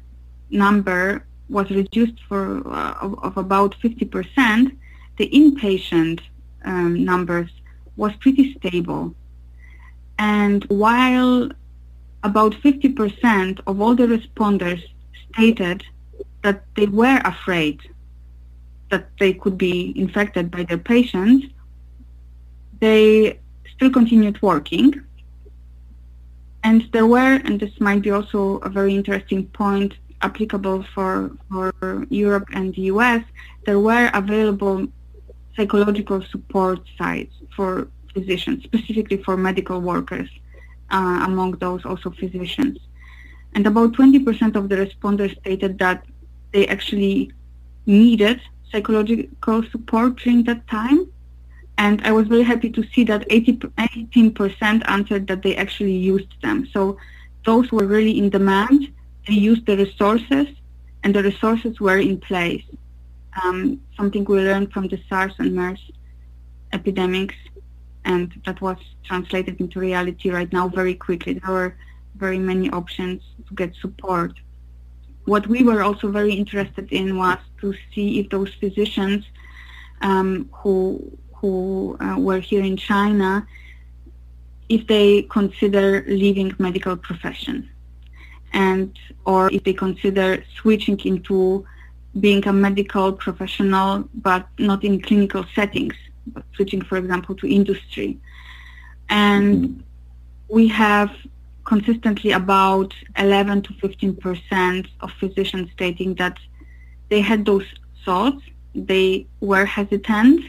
number 0.50 1.26
was 1.50 1.70
reduced 1.70 2.20
for 2.28 2.68
uh, 2.68 2.94
of, 3.02 3.24
of, 3.24 3.38
about 3.38 3.76
50%, 3.80 4.76
the 5.18 5.30
inpatient 5.30 6.22
um, 6.64 7.04
numbers 7.04 7.50
was 7.96 8.14
pretty 8.20 8.54
stable. 8.56 9.14
And 10.20 10.64
while 10.66 11.50
about 12.24 12.54
50% 12.54 13.60
of 13.68 13.82
all 13.82 13.96
the 13.96 14.08
responders 14.08 14.84
stated 15.32 15.84
that 16.44 16.64
they 16.76 16.88
were 16.88 17.22
afraid 17.24 17.80
that 18.90 19.10
they 19.20 19.34
could 19.34 19.58
be 19.58 19.94
infected 19.96 20.50
by 20.50 20.64
their 20.64 20.78
patients, 20.78 21.46
they 22.80 23.40
still 23.76 23.92
continued 23.92 24.42
working. 24.42 25.02
And 26.64 26.88
there 26.92 27.06
were, 27.06 27.36
and 27.46 27.60
this 27.60 27.80
might 27.80 28.02
be 28.02 28.12
also 28.12 28.58
a 28.58 28.70
very 28.70 28.96
interesting 28.96 29.46
point 29.48 29.94
applicable 30.22 30.84
for, 30.94 31.32
for 31.50 31.74
Europe 32.10 32.48
and 32.54 32.74
the 32.74 32.84
US, 32.94 33.24
there 33.66 33.80
were 33.80 34.10
available 34.14 34.88
psychological 35.56 36.22
support 36.32 36.80
sites 36.98 37.36
for 37.56 37.88
physicians, 38.14 38.64
specifically 38.64 39.18
for 39.18 39.38
medical 39.38 39.80
workers, 39.82 40.30
uh, 40.90 41.24
among 41.26 41.52
those 41.54 41.86
also 41.86 42.12
physicians. 42.12 42.80
And 43.54 43.66
about 43.66 43.94
20% 43.94 44.56
of 44.56 44.70
the 44.70 44.76
responders 44.76 45.38
stated 45.40 45.80
that 45.80 46.06
they 46.52 46.68
actually 46.68 47.32
needed 47.86 48.40
psychological 48.72 49.64
support 49.72 50.18
during 50.18 50.44
that 50.44 50.68
time. 50.68 51.12
And 51.78 52.02
I 52.06 52.12
was 52.12 52.28
very 52.28 52.44
happy 52.44 52.70
to 52.72 52.84
see 52.94 53.04
that 53.06 53.26
80, 53.30 53.54
18% 53.54 54.90
answered 54.90 55.28
that 55.28 55.44
they 55.44 55.56
actually 55.56 55.96
used 55.96 56.34
them. 56.42 56.68
So 56.74 56.98
those 57.46 57.72
were 57.72 57.86
really 57.86 58.18
in 58.18 58.30
demand. 58.30 58.92
They 59.28 59.36
used 59.36 59.66
the 59.66 59.78
resources 59.78 60.48
and 61.04 61.16
the 61.16 61.24
resources 61.24 61.80
were 61.80 62.00
in 62.00 62.20
place. 62.20 62.64
Um, 63.44 63.80
something 63.96 64.24
we 64.26 64.40
learned 64.40 64.74
from 64.74 64.88
the 64.88 65.00
SARS 65.08 65.34
and 65.38 65.54
MERS 65.54 65.80
epidemics 66.74 67.36
and 68.08 68.42
that 68.46 68.60
was 68.62 68.78
translated 69.04 69.60
into 69.60 69.80
reality 69.80 70.30
right 70.32 70.52
now 70.52 70.68
very 70.70 70.96
quickly. 70.96 71.34
There 71.34 71.54
were 71.54 71.78
very 72.16 72.40
many 72.40 72.70
options 72.70 73.22
to 73.48 73.54
get 73.54 73.76
support. 73.76 74.34
What 75.26 75.46
we 75.48 75.62
were 75.62 75.84
also 75.84 76.10
very 76.10 76.34
interested 76.34 76.88
in 76.92 77.18
was 77.18 77.38
to 77.62 77.76
see 77.94 78.20
if 78.20 78.30
those 78.30 78.52
physicians 78.62 79.26
um, 80.02 80.50
who 80.60 80.76
who 81.40 81.98
uh, 82.00 82.16
were 82.18 82.40
here 82.40 82.64
in 82.64 82.78
China, 82.78 83.46
if 84.70 84.88
they 84.88 85.24
consider 85.24 86.04
leaving 86.08 86.56
medical 86.58 86.96
profession, 86.96 87.70
and 88.54 88.98
or 89.26 89.52
if 89.52 89.64
they 89.66 89.74
consider 89.74 90.44
switching 90.60 91.00
into 91.12 91.66
being 92.22 92.44
a 92.48 92.54
medical 92.54 93.12
professional 93.12 94.10
but 94.28 94.48
not 94.58 94.84
in 94.84 95.00
clinical 95.00 95.46
settings 95.54 95.94
switching, 96.56 96.82
for 96.82 96.98
example, 96.98 97.36
to 97.36 97.48
industry. 97.48 98.20
And 99.10 99.66
mm-hmm. 99.66 99.82
we 100.50 100.68
have 100.70 101.12
consistently 101.66 102.32
about 102.32 102.94
11 103.18 103.62
to 103.64 103.74
15 103.74 104.16
percent 104.16 104.88
of 105.02 105.12
physicians 105.20 105.70
stating 105.74 106.16
that 106.16 106.38
they 107.10 107.22
had 107.22 107.46
those 107.46 107.66
thoughts, 108.06 108.42
they 108.74 109.28
were 109.42 109.66
hesitant, 109.66 110.46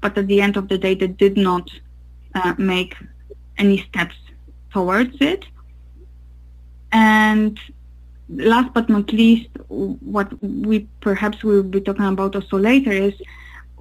but 0.00 0.16
at 0.18 0.26
the 0.26 0.40
end 0.40 0.56
of 0.56 0.68
the 0.68 0.78
day, 0.78 0.94
they 0.94 1.06
did 1.06 1.36
not 1.36 1.70
uh, 2.34 2.54
make 2.58 2.96
any 3.58 3.78
steps 3.88 4.16
towards 4.72 5.16
it. 5.20 5.44
And 6.92 7.58
last 8.28 8.72
but 8.74 8.88
not 8.88 9.12
least, 9.12 9.48
what 9.68 10.28
we 10.42 10.88
perhaps 11.00 11.42
will 11.42 11.62
be 11.62 11.80
talking 11.80 12.04
about 12.04 12.34
also 12.34 12.58
later 12.58 12.92
is 12.92 13.14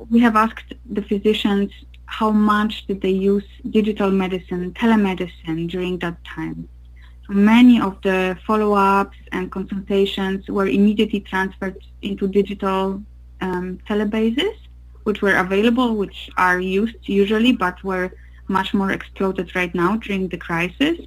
we 0.09 0.19
have 0.19 0.35
asked 0.35 0.73
the 0.89 1.01
physicians 1.01 1.71
how 2.05 2.31
much 2.31 2.85
did 2.87 3.01
they 3.01 3.11
use 3.11 3.45
digital 3.69 4.11
medicine, 4.11 4.73
telemedicine 4.73 5.69
during 5.69 5.97
that 5.99 6.23
time. 6.23 6.67
Many 7.29 7.79
of 7.79 8.01
the 8.01 8.37
follow-ups 8.45 9.17
and 9.31 9.49
consultations 9.51 10.47
were 10.49 10.67
immediately 10.67 11.21
transferred 11.21 11.77
into 12.01 12.27
digital 12.27 13.01
um, 13.39 13.79
telebases, 13.89 14.55
which 15.03 15.21
were 15.21 15.37
available, 15.37 15.95
which 15.95 16.29
are 16.37 16.59
used 16.59 16.97
usually, 17.07 17.53
but 17.53 17.81
were 17.83 18.11
much 18.49 18.73
more 18.73 18.91
exploited 18.91 19.55
right 19.55 19.73
now 19.73 19.95
during 19.95 20.27
the 20.27 20.37
crisis. 20.37 20.99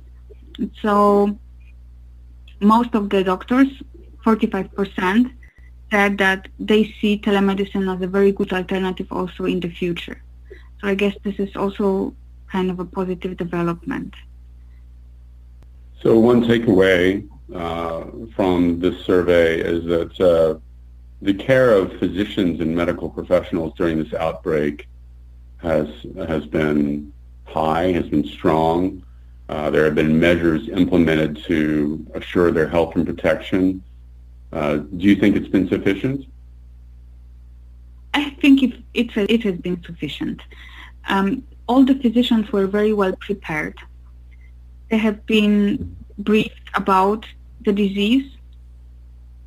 So 0.80 1.38
most 2.60 2.94
of 2.94 3.10
the 3.10 3.22
doctors, 3.22 3.68
45%, 4.24 5.30
said 5.94 6.18
that 6.18 6.48
they 6.58 6.82
see 6.98 7.12
telemedicine 7.26 7.86
as 7.94 8.00
a 8.02 8.10
very 8.18 8.32
good 8.32 8.52
alternative 8.52 9.06
also 9.12 9.44
in 9.44 9.60
the 9.60 9.70
future. 9.80 10.18
So 10.80 10.88
I 10.92 10.94
guess 11.02 11.14
this 11.22 11.38
is 11.38 11.54
also 11.54 12.12
kind 12.54 12.68
of 12.72 12.80
a 12.80 12.84
positive 12.84 13.36
development. 13.36 14.12
So 16.02 16.18
one 16.18 16.40
takeaway 16.50 17.28
uh, 17.54 18.04
from 18.34 18.80
this 18.80 18.96
survey 19.10 19.60
is 19.74 19.84
that 19.94 20.14
uh, 20.20 20.58
the 21.22 21.34
care 21.48 21.70
of 21.80 21.84
physicians 22.02 22.60
and 22.60 22.74
medical 22.82 23.08
professionals 23.08 23.72
during 23.78 23.96
this 24.02 24.12
outbreak 24.26 24.88
has 25.68 25.88
has 26.32 26.44
been 26.58 27.12
high, 27.56 27.86
has 27.98 28.08
been 28.14 28.26
strong. 28.38 28.80
Uh, 29.48 29.70
there 29.72 29.84
have 29.88 29.94
been 30.02 30.18
measures 30.28 30.62
implemented 30.68 31.32
to 31.50 32.04
assure 32.18 32.50
their 32.50 32.68
health 32.68 32.92
and 32.96 33.06
protection. 33.06 33.64
Uh, 34.54 34.76
do 34.76 35.04
you 35.08 35.16
think 35.16 35.34
it's 35.34 35.48
been 35.48 35.68
sufficient? 35.68 36.26
I 38.14 38.30
think 38.40 38.62
it, 38.62 38.74
it, 38.94 39.16
it 39.16 39.42
has 39.42 39.56
been 39.56 39.82
sufficient. 39.82 40.40
Um, 41.08 41.42
all 41.66 41.84
the 41.84 41.96
physicians 41.96 42.52
were 42.52 42.68
very 42.68 42.92
well 42.92 43.16
prepared. 43.16 43.76
They 44.90 44.98
have 44.98 45.26
been 45.26 45.96
briefed 46.18 46.70
about 46.74 47.26
the 47.64 47.72
disease. 47.72 48.30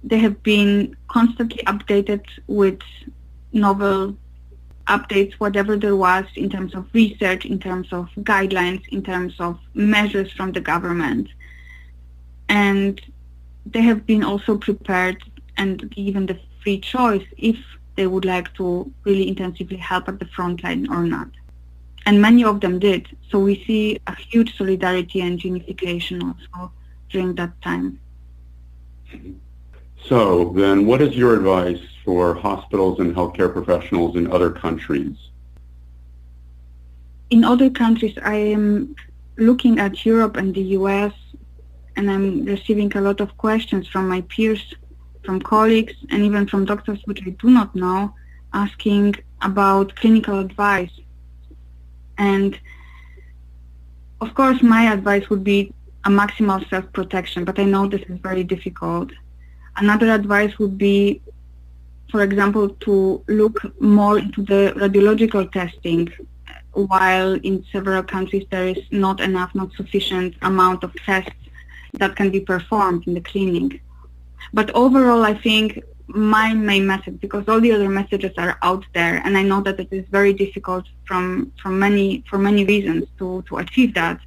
They 0.03 0.19
have 0.19 0.43
been 0.43 0.97
constantly 1.07 1.63
updated 1.63 2.25
with 2.47 2.79
novel 3.53 4.17
updates, 4.87 5.33
whatever 5.35 5.77
there 5.77 5.95
was 5.95 6.25
in 6.35 6.49
terms 6.49 6.75
of 6.75 6.85
research, 6.93 7.45
in 7.45 7.59
terms 7.59 7.87
of 7.93 8.09
guidelines, 8.19 8.85
in 8.89 9.03
terms 9.03 9.35
of 9.39 9.57
measures 9.73 10.31
from 10.33 10.51
the 10.51 10.61
government. 10.61 11.29
And 12.49 12.99
they 13.73 13.81
have 13.81 14.05
been 14.05 14.23
also 14.23 14.57
prepared 14.57 15.23
and 15.57 15.89
given 15.91 16.25
the 16.25 16.39
free 16.61 16.79
choice 16.79 17.25
if 17.37 17.57
they 17.95 18.07
would 18.07 18.25
like 18.25 18.53
to 18.53 18.91
really 19.03 19.27
intensively 19.27 19.77
help 19.77 20.07
at 20.07 20.19
the 20.19 20.25
front 20.25 20.63
line 20.63 20.87
or 20.91 21.03
not. 21.03 21.29
And 22.05 22.21
many 22.21 22.43
of 22.43 22.61
them 22.61 22.79
did. 22.79 23.07
So 23.29 23.39
we 23.39 23.63
see 23.65 23.99
a 24.07 24.15
huge 24.15 24.55
solidarity 24.57 25.21
and 25.21 25.43
unification 25.43 26.21
also 26.21 26.71
during 27.09 27.35
that 27.35 27.59
time. 27.61 27.99
So 30.05 30.53
then 30.55 30.85
what 30.85 31.01
is 31.01 31.15
your 31.15 31.35
advice 31.35 31.81
for 32.05 32.33
hospitals 32.35 32.99
and 32.99 33.13
healthcare 33.13 33.51
professionals 33.51 34.15
in 34.15 34.31
other 34.31 34.51
countries? 34.51 35.17
In 37.29 37.43
other 37.43 37.69
countries, 37.69 38.17
I 38.23 38.35
am 38.35 38.95
looking 39.37 39.79
at 39.79 40.05
Europe 40.05 40.37
and 40.37 40.55
the 40.55 40.61
US 40.79 41.13
and 41.97 42.09
I'm 42.09 42.45
receiving 42.45 42.95
a 42.95 43.01
lot 43.01 43.19
of 43.19 43.35
questions 43.37 43.87
from 43.87 44.07
my 44.07 44.21
peers, 44.21 44.63
from 45.25 45.41
colleagues, 45.41 45.95
and 46.11 46.23
even 46.23 46.47
from 46.47 46.63
doctors 46.63 46.99
which 47.05 47.21
I 47.25 47.31
do 47.31 47.49
not 47.49 47.75
know, 47.75 48.13
asking 48.53 49.15
about 49.41 49.95
clinical 49.95 50.39
advice. 50.39 50.95
And 52.17 52.57
of 54.21 54.33
course, 54.35 54.61
my 54.61 54.93
advice 54.93 55.29
would 55.29 55.43
be 55.43 55.73
a 56.05 56.09
maximal 56.09 56.67
self-protection, 56.69 57.43
but 57.45 57.59
I 57.59 57.65
know 57.65 57.87
this 57.87 58.01
is 58.01 58.19
very 58.19 58.43
difficult. 58.43 59.11
Another 59.75 60.11
advice 60.11 60.57
would 60.59 60.77
be, 60.77 61.21
for 62.11 62.21
example, 62.21 62.69
to 62.85 63.23
look 63.27 63.59
more 63.81 64.19
into 64.19 64.43
the 64.43 64.73
radiological 64.77 65.51
testing 65.51 66.09
while 66.73 67.33
in 67.33 67.65
several 67.71 68.03
countries 68.03 68.45
there 68.51 68.67
is 68.67 68.83
not 68.91 69.19
enough, 69.19 69.53
not 69.55 69.71
sufficient 69.73 70.35
amount 70.43 70.83
of 70.83 70.93
tests 71.05 71.31
that 71.97 72.15
can 72.15 72.29
be 72.29 72.39
performed 72.39 73.07
in 73.07 73.13
the 73.13 73.21
cleaning. 73.21 73.79
But 74.53 74.71
overall, 74.71 75.23
I 75.23 75.33
think 75.33 75.83
my 76.07 76.53
main 76.53 76.87
message 76.87 77.19
because 77.19 77.43
all 77.47 77.59
the 77.59 77.71
other 77.71 77.89
messages 77.89 78.31
are 78.37 78.57
out 78.61 78.85
there 78.93 79.21
and 79.25 79.37
I 79.37 79.43
know 79.43 79.61
that 79.61 79.77
it 79.79 79.89
is 79.91 80.05
very 80.09 80.31
difficult 80.31 80.85
from 81.05 81.51
from 81.61 81.77
many 81.77 82.23
for 82.29 82.37
many 82.37 82.63
reasons 82.63 83.03
to, 83.19 83.43
to 83.49 83.57
achieve 83.57 83.93
that 83.95 84.19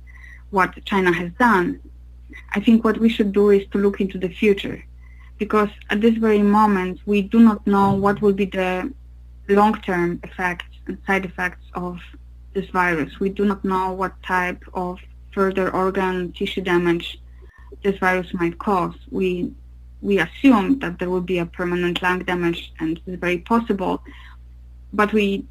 what 0.50 0.84
China 0.84 1.12
has 1.12 1.32
done. 1.38 1.80
I 2.54 2.60
think 2.60 2.84
what 2.84 2.98
we 2.98 3.08
should 3.08 3.32
do 3.32 3.50
is 3.50 3.66
to 3.72 3.78
look 3.78 4.00
into 4.00 4.18
the 4.18 4.28
future 4.28 4.84
because 5.38 5.70
at 5.88 6.02
this 6.02 6.16
very 6.16 6.42
moment 6.42 7.00
we 7.06 7.22
do 7.22 7.40
not 7.40 7.66
know 7.66 7.94
what 7.94 8.20
will 8.20 8.34
be 8.34 8.44
the 8.44 8.92
long-term 9.48 10.20
effects 10.22 10.66
and 10.86 10.98
side 11.06 11.24
effects 11.24 11.64
of 11.74 11.98
this 12.52 12.68
virus. 12.70 13.18
We 13.20 13.30
do 13.30 13.44
not 13.44 13.64
know 13.64 13.92
what 13.92 14.22
type 14.22 14.62
of 14.74 14.98
further 15.32 15.70
organ 15.74 16.32
tissue 16.32 16.60
damage 16.60 17.18
this 17.82 17.98
virus 17.98 18.32
might 18.34 18.58
cause. 18.58 18.94
We 19.10 19.52
we 20.02 20.18
assume 20.18 20.78
that 20.78 20.98
there 20.98 21.10
will 21.10 21.20
be 21.20 21.38
a 21.38 21.46
permanent 21.46 22.00
lung 22.00 22.20
damage 22.20 22.72
and 22.80 22.98
it's 23.06 23.20
very 23.20 23.38
possible, 23.38 24.02
but 24.92 25.12
we 25.12 25.44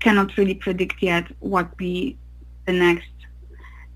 cannot 0.00 0.36
really 0.36 0.54
predict 0.54 1.02
yet 1.02 1.24
what 1.38 1.76
be 1.76 2.16
the 2.66 2.72
next. 2.72 3.08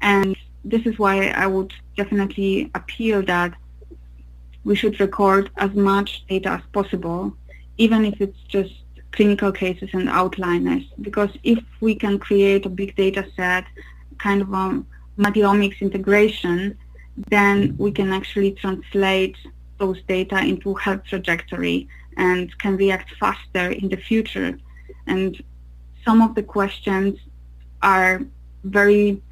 And 0.01 0.37
this 0.65 0.87
is 0.87 0.99
why 0.99 1.29
I 1.29 1.47
would 1.47 1.73
definitely 1.97 2.71
appeal 2.75 3.23
that 3.25 3.55
we 4.65 4.75
should 4.77 5.01
record 5.01 5.51
as 5.57 5.73
much 5.75 6.25
data 6.29 6.51
as 6.51 6.63
possible, 6.73 7.35
even 7.79 8.05
if 8.05 8.21
it's 8.21 8.39
just 8.49 8.75
clinical 9.13 9.51
cases 9.51 9.91
and 9.93 10.09
outliners, 10.09 10.87
because 11.01 11.31
if 11.43 11.59
we 11.81 11.95
can 11.95 12.19
create 12.19 12.65
a 12.67 12.69
big 12.69 12.95
data 12.95 13.27
set, 13.37 13.65
kind 14.19 14.43
of 14.43 14.53
a 14.53 14.85
multi-omics 15.17 15.81
integration, 15.81 16.79
then 17.17 17.77
we 17.79 17.91
can 17.91 18.13
actually 18.13 18.53
translate 18.53 19.37
those 19.79 20.03
data 20.03 20.39
into 20.39 20.75
health 20.75 21.05
trajectory 21.05 21.89
and 22.17 22.57
can 22.59 22.77
react 22.77 23.15
faster 23.19 23.71
in 23.71 23.89
the 23.89 23.97
future. 23.97 24.59
And 25.07 25.43
some 26.05 26.23
of 26.23 26.35
the 26.35 26.43
questions 26.43 27.19
are 27.83 28.21
very, 28.65 29.23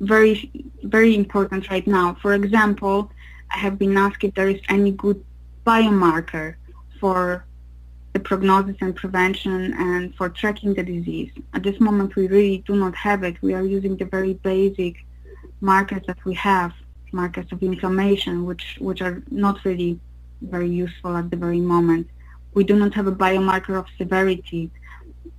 very, 0.00 0.50
very 0.82 1.14
important 1.14 1.70
right 1.70 1.86
now. 1.86 2.16
For 2.22 2.34
example, 2.34 3.10
I 3.52 3.58
have 3.58 3.78
been 3.78 3.96
asked 3.96 4.22
if 4.24 4.34
there 4.34 4.48
is 4.48 4.60
any 4.68 4.92
good 4.92 5.24
biomarker 5.66 6.54
for 7.00 7.44
the 8.12 8.20
prognosis 8.20 8.76
and 8.80 8.94
prevention 8.94 9.74
and 9.74 10.14
for 10.14 10.28
tracking 10.28 10.74
the 10.74 10.82
disease. 10.82 11.30
At 11.52 11.62
this 11.62 11.78
moment, 11.80 12.16
we 12.16 12.26
really 12.28 12.58
do 12.66 12.74
not 12.74 12.94
have 12.94 13.22
it. 13.22 13.36
We 13.42 13.54
are 13.54 13.62
using 13.62 13.96
the 13.96 14.04
very 14.04 14.34
basic 14.34 15.04
markers 15.60 16.02
that 16.06 16.24
we 16.24 16.34
have 16.34 16.72
markers 17.12 17.46
of 17.52 17.62
inflammation, 17.62 18.44
which, 18.44 18.76
which 18.80 19.00
are 19.00 19.22
not 19.30 19.64
really 19.64 19.98
very 20.42 20.68
useful 20.68 21.16
at 21.16 21.30
the 21.30 21.36
very 21.36 21.60
moment. 21.60 22.08
We 22.54 22.64
do 22.64 22.76
not 22.76 22.94
have 22.94 23.06
a 23.06 23.12
biomarker 23.12 23.78
of 23.78 23.86
severity. 23.96 24.70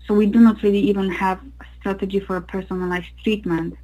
So 0.05 0.13
we 0.13 0.25
do 0.25 0.39
not 0.39 0.61
really 0.63 0.79
even 0.79 1.09
have 1.11 1.39
a 1.61 1.65
strategy 1.79 2.19
for 2.19 2.35
a 2.37 2.41
personalized 2.41 3.11
treatment. 3.23 3.75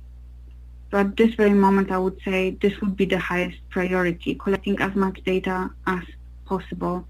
So 0.92 0.98
at 0.98 1.18
this 1.18 1.34
very 1.36 1.54
moment, 1.54 1.92
I 1.92 1.98
would 1.98 2.20
say 2.24 2.58
this 2.62 2.80
would 2.82 2.96
be 2.96 3.06
the 3.06 3.20
highest 3.20 3.58
priority, 3.70 4.36
collecting 4.36 4.80
as 4.80 4.96
much 4.96 5.24
data 5.24 5.70
as 5.88 6.04
possible. 6.46 7.08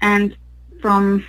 And 0.00 0.36
from 0.80 1.24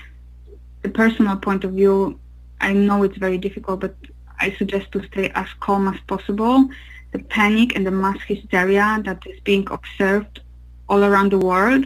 the 0.82 0.90
personal 0.90 1.38
point 1.38 1.64
of 1.64 1.72
view, 1.72 2.20
I 2.62 2.74
know 2.74 3.04
it's 3.04 3.18
very 3.18 3.38
difficult, 3.38 3.80
but 3.82 3.96
I 4.40 4.52
suggest 4.52 4.92
to 4.92 5.04
stay 5.08 5.32
as 5.34 5.48
calm 5.60 5.88
as 5.88 6.00
possible 6.08 6.70
the 7.12 7.20
panic 7.20 7.76
and 7.76 7.86
the 7.86 7.92
mass 7.92 8.20
hysteria 8.28 9.02
that 9.06 9.26
is 9.26 9.40
being 9.42 9.68
observed 9.72 10.42
all 10.90 11.04
around 11.04 11.32
the 11.32 11.38
world 11.38 11.86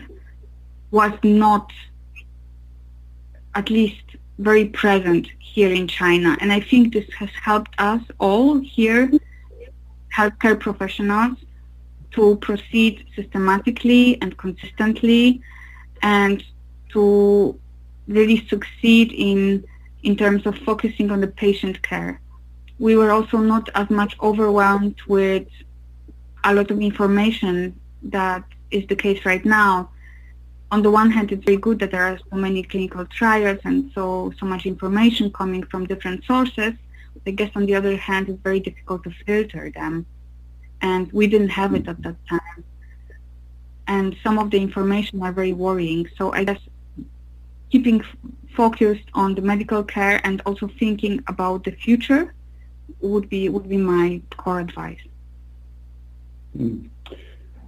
was 0.91 1.13
not 1.23 1.71
at 3.55 3.69
least 3.69 4.03
very 4.39 4.65
present 4.65 5.27
here 5.39 5.71
in 5.71 5.87
China. 5.87 6.37
And 6.39 6.51
I 6.51 6.59
think 6.59 6.93
this 6.93 7.09
has 7.13 7.29
helped 7.41 7.73
us 7.77 8.01
all 8.19 8.59
here, 8.59 9.11
healthcare 10.15 10.59
professionals, 10.59 11.37
to 12.11 12.35
proceed 12.37 13.05
systematically 13.15 14.21
and 14.21 14.37
consistently 14.37 15.41
and 16.01 16.43
to 16.89 17.57
really 18.07 18.45
succeed 18.47 19.11
in 19.13 19.63
in 20.03 20.15
terms 20.15 20.45
of 20.45 20.57
focusing 20.57 21.11
on 21.11 21.21
the 21.21 21.27
patient 21.27 21.81
care 21.83 22.20
we 22.81 22.97
were 22.97 23.11
also 23.11 23.37
not 23.37 23.69
as 23.75 23.87
much 23.91 24.17
overwhelmed 24.21 24.99
with 25.07 25.47
a 26.43 26.51
lot 26.51 26.71
of 26.71 26.81
information 26.81 27.79
that 28.01 28.43
is 28.71 28.83
the 28.87 28.95
case 28.95 29.23
right 29.23 29.45
now. 29.45 29.91
On 30.71 30.81
the 30.81 30.89
one 30.89 31.11
hand, 31.11 31.31
it's 31.31 31.45
very 31.45 31.57
good 31.57 31.77
that 31.77 31.91
there 31.91 32.03
are 32.03 32.17
so 32.17 32.35
many 32.35 32.63
clinical 32.63 33.05
trials 33.05 33.59
and 33.65 33.91
so 33.93 34.33
so 34.39 34.47
much 34.47 34.65
information 34.65 35.31
coming 35.31 35.63
from 35.71 35.85
different 35.85 36.25
sources. 36.25 36.73
I 37.27 37.31
guess 37.39 37.51
on 37.55 37.67
the 37.67 37.75
other 37.75 37.95
hand, 37.97 38.29
it's 38.29 38.41
very 38.41 38.59
difficult 38.59 39.03
to 39.03 39.11
filter 39.25 39.71
them, 39.79 40.07
and 40.81 41.03
we 41.11 41.27
didn't 41.27 41.53
have 41.61 41.75
it 41.75 41.87
at 41.87 42.01
that 42.01 42.17
time. 42.27 42.63
And 43.85 44.15
some 44.23 44.39
of 44.39 44.49
the 44.49 44.59
information 44.59 45.21
are 45.21 45.33
very 45.41 45.53
worrying. 45.53 46.09
So 46.17 46.33
I 46.33 46.45
guess 46.45 46.61
keeping 47.71 48.01
focused 48.55 49.09
on 49.13 49.35
the 49.35 49.43
medical 49.43 49.83
care 49.83 50.19
and 50.23 50.41
also 50.47 50.67
thinking 50.79 51.23
about 51.27 51.63
the 51.65 51.73
future 51.73 52.33
would 52.99 53.29
be 53.29 53.49
would 53.49 53.69
be 53.69 53.77
my 53.77 54.21
core 54.37 54.59
advice. 54.59 55.01
Hmm. 56.55 56.87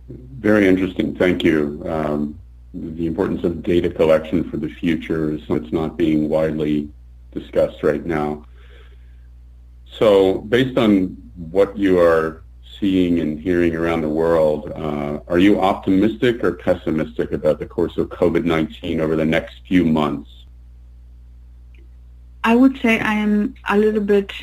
Very 0.09 0.67
interesting. 0.67 1.15
Thank 1.15 1.43
you. 1.43 1.81
Um, 1.86 2.39
the 2.73 3.05
importance 3.05 3.43
of 3.43 3.63
data 3.63 3.89
collection 3.89 4.49
for 4.49 4.57
the 4.57 4.69
future 4.69 5.31
is 5.31 5.41
it's 5.47 5.71
not 5.71 5.95
being 5.95 6.27
widely 6.27 6.89
discussed 7.31 7.83
right 7.83 8.05
now. 8.05 8.45
So 9.97 10.39
based 10.39 10.77
on 10.77 11.17
what 11.51 11.77
you 11.77 11.99
are 11.99 12.43
seeing 12.79 13.19
and 13.19 13.39
hearing 13.39 13.75
around 13.75 14.01
the 14.01 14.09
world, 14.09 14.71
uh, 14.75 15.19
are 15.27 15.38
you 15.38 15.62
optimistic 15.62 16.43
or 16.43 16.53
pessimistic 16.53 17.31
about 17.31 17.59
the 17.59 17.65
course 17.65 17.97
of 17.97 18.09
COVID-19 18.09 18.99
over 18.99 19.15
the 19.15 19.25
next 19.25 19.62
few 19.67 19.86
months? 19.86 20.29
I 22.43 22.55
would 22.55 22.77
say 22.81 22.99
I 22.99 23.13
am 23.13 23.55
a 23.69 23.77
little 23.77 24.01
bit 24.01 24.33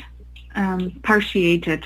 um, 0.55 0.91
partiated. 1.03 1.83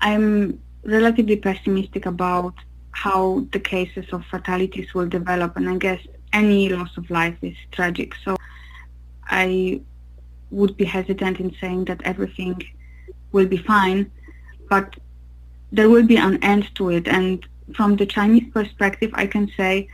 I'm 0.00 0.60
relatively 0.84 1.36
pessimistic 1.36 2.06
about 2.06 2.54
how 2.92 3.46
the 3.52 3.60
cases 3.60 4.06
of 4.12 4.24
fatalities 4.26 4.94
will 4.94 5.08
develop, 5.08 5.56
and 5.56 5.68
I 5.68 5.76
guess 5.76 6.00
any 6.32 6.68
loss 6.68 6.96
of 6.96 7.10
life 7.10 7.36
is 7.42 7.56
tragic. 7.72 8.14
So 8.24 8.36
I 9.28 9.80
would 10.50 10.76
be 10.76 10.84
hesitant 10.84 11.40
in 11.40 11.54
saying 11.60 11.84
that 11.86 12.00
everything 12.04 12.62
will 13.32 13.46
be 13.46 13.58
fine, 13.58 14.10
but 14.68 14.96
there 15.70 15.90
will 15.90 16.06
be 16.06 16.16
an 16.16 16.42
end 16.42 16.74
to 16.76 16.90
it. 16.90 17.06
And 17.06 17.46
from 17.74 17.96
the 17.96 18.06
Chinese 18.06 18.50
perspective, 18.52 19.10
I 19.14 19.26
can 19.26 19.50
say 19.56 19.88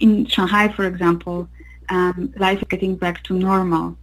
in 0.00 0.26
Shanghai, 0.26 0.68
for 0.68 0.84
example, 0.84 1.48
um, 1.88 2.32
life 2.36 2.58
is 2.58 2.68
getting 2.68 2.96
back 2.96 3.22
to 3.24 3.34
normal. 3.34 3.96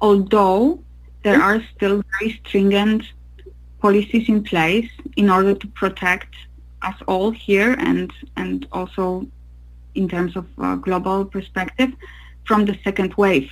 Although 0.00 0.82
there 1.26 1.42
are 1.42 1.60
still 1.74 2.04
very 2.12 2.30
stringent 2.38 3.02
policies 3.80 4.28
in 4.28 4.44
place 4.44 4.88
in 5.16 5.28
order 5.28 5.54
to 5.62 5.66
protect 5.80 6.32
us 6.82 6.94
all 7.08 7.32
here 7.32 7.72
and 7.88 8.12
and 8.36 8.68
also 8.70 9.26
in 9.96 10.08
terms 10.08 10.36
of 10.36 10.46
uh, 10.58 10.76
global 10.76 11.24
perspective 11.24 11.90
from 12.44 12.64
the 12.64 12.76
second 12.84 13.12
wave. 13.14 13.50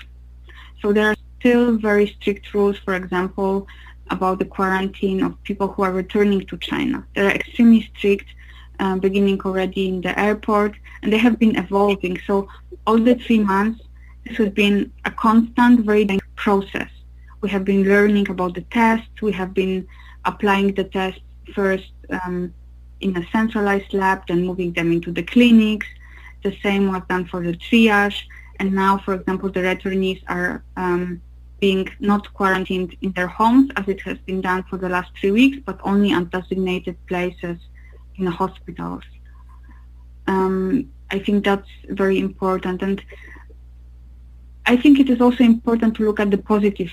So 0.81 0.93
there 0.93 1.09
are 1.11 1.17
still 1.41 1.77
very 1.89 2.07
strict 2.17 2.55
rules, 2.55 2.79
for 2.85 2.95
example, 2.95 3.67
about 4.17 4.39
the 4.39 4.49
quarantine 4.57 5.21
of 5.27 5.31
people 5.43 5.67
who 5.73 5.83
are 5.83 5.95
returning 6.03 6.43
to 6.51 6.57
China. 6.71 7.05
They 7.15 7.23
are 7.27 7.37
extremely 7.41 7.83
strict, 7.91 8.29
uh, 8.79 8.97
beginning 9.07 9.41
already 9.41 9.89
in 9.89 10.01
the 10.01 10.15
airport, 10.27 10.73
and 11.03 11.13
they 11.13 11.23
have 11.27 11.41
been 11.41 11.57
evolving. 11.65 12.21
So 12.29 12.47
all 12.87 13.01
the 13.09 13.17
three 13.17 13.41
months, 13.41 13.81
this 14.25 14.37
has 14.37 14.51
been 14.51 14.93
a 15.05 15.11
constant, 15.11 15.81
very 15.81 16.05
process 16.37 16.91
we 17.45 17.51
have 17.51 17.65
been 17.73 17.85
learning 17.95 18.27
about 18.31 18.55
the 18.55 18.65
tests. 18.79 19.17
We 19.21 19.33
have 19.33 19.53
been 19.53 19.87
applying 20.25 20.69
the 20.73 20.85
tests 20.85 21.21
first 21.55 21.93
um, 22.17 22.55
in 23.01 23.11
a 23.19 23.25
centralized 23.35 23.93
lab, 23.93 24.19
then 24.29 24.47
moving 24.47 24.73
them 24.73 24.91
into 24.91 25.11
the 25.13 25.23
clinics. 25.23 25.87
The 26.43 26.57
same 26.63 26.91
was 26.91 27.03
done 27.07 27.27
for 27.27 27.41
the 27.43 27.53
triage. 27.53 28.21
And 28.59 28.73
now, 28.73 28.97
for 29.05 29.13
example, 29.19 29.51
the 29.51 29.61
returnees 29.61 30.23
are 30.27 30.65
um, 30.79 31.21
being 31.61 31.87
not 32.01 32.33
quarantined 32.33 32.97
in 33.03 33.13
their 33.13 33.31
homes 33.39 33.71
as 33.77 33.87
it 33.89 34.01
has 34.09 34.17
been 34.29 34.41
done 34.41 34.63
for 34.71 34.79
the 34.79 34.89
last 34.89 35.11
three 35.21 35.35
weeks, 35.41 35.59
but 35.67 35.79
only 35.85 36.13
at 36.13 36.31
designated 36.31 36.97
places 37.11 37.59
in 38.17 38.25
hospitals. 38.25 39.05
Um, 40.27 40.91
I 41.11 41.19
think 41.19 41.45
that's 41.45 41.73
very 41.91 42.19
important. 42.21 42.81
And 42.81 43.05
I 44.65 44.79
think 44.79 44.99
it 44.99 45.11
is 45.11 45.21
also 45.21 45.45
important 45.45 45.95
to 45.97 46.07
look 46.07 46.21
at 46.21 46.31
the 46.31 46.39
positive 46.39 46.93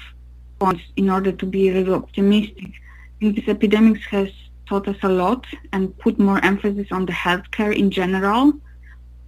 points 0.62 0.84
in 1.02 1.10
order 1.15 1.32
to 1.41 1.45
be 1.56 1.63
really 1.76 1.93
optimistic. 2.02 2.69
I 3.13 3.15
think 3.19 3.32
this 3.38 3.50
epidemic 3.56 4.00
has 4.15 4.30
taught 4.67 4.88
us 4.93 5.02
a 5.10 5.13
lot 5.24 5.41
and 5.74 5.84
put 6.06 6.15
more 6.30 6.39
emphasis 6.52 6.89
on 6.97 7.04
the 7.10 7.17
healthcare 7.26 7.74
in 7.82 7.88
general. 8.02 8.43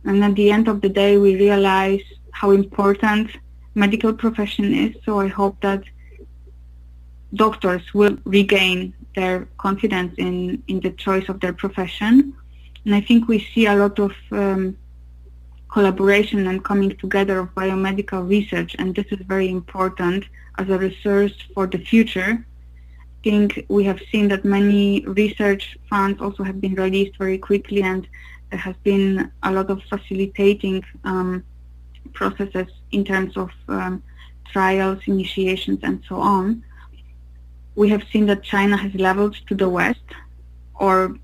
And 0.06 0.24
at 0.28 0.36
the 0.36 0.50
end 0.52 0.68
of 0.68 0.78
the 0.84 0.92
day, 1.04 1.12
we 1.26 1.32
realize 1.48 2.06
how 2.40 2.52
important 2.52 3.26
medical 3.84 4.14
profession 4.24 4.68
is. 4.86 4.92
So 5.06 5.12
I 5.26 5.28
hope 5.40 5.56
that 5.62 5.84
doctors 7.46 7.84
will 7.94 8.18
regain 8.40 8.94
their 9.16 9.38
confidence 9.66 10.14
in, 10.18 10.64
in 10.72 10.78
the 10.86 10.92
choice 11.06 11.28
of 11.30 11.40
their 11.40 11.56
profession. 11.64 12.14
And 12.86 12.94
I 13.00 13.02
think 13.02 13.28
we 13.28 13.40
see 13.52 13.66
a 13.66 13.76
lot 13.76 13.98
of 14.08 14.14
um, 14.32 14.78
collaboration 15.74 16.46
and 16.46 16.64
coming 16.64 16.96
together 16.98 17.40
of 17.40 17.56
biomedical 17.56 18.22
research, 18.30 18.76
and 18.78 18.94
this 18.94 19.08
is 19.10 19.20
very 19.26 19.50
important 19.50 20.24
as 20.60 20.70
a 20.70 20.78
resource 20.78 21.34
for 21.54 21.66
the 21.66 21.80
future. 21.80 22.32
I 22.40 23.20
think 23.24 23.66
we 23.70 23.84
have 23.86 24.00
seen 24.12 24.28
that 24.28 24.46
many 24.46 25.04
research 25.08 25.64
funds 25.90 26.22
also 26.22 26.44
have 26.44 26.62
been 26.62 26.76
released 26.76 27.18
very 27.18 27.40
quickly, 27.40 27.82
and 27.82 28.08
there 28.52 28.60
has 28.60 28.76
been 28.84 29.32
a 29.42 29.52
lot 29.52 29.72
of 29.72 29.82
facilitating 29.90 30.84
um, 31.06 31.44
processes 32.14 32.68
in 32.92 33.04
terms 33.04 33.36
of 33.36 33.50
um, 33.68 34.04
trials, 34.52 35.00
initiations, 35.08 35.80
and 35.82 36.04
so 36.08 36.18
on. 36.18 36.64
We 37.76 37.90
have 37.90 38.04
seen 38.12 38.28
that 38.28 38.44
China 38.44 38.78
has 38.78 38.94
leveled 38.94 39.38
to 39.48 39.56
the 39.56 39.70
West, 39.70 40.08
or 40.76 41.18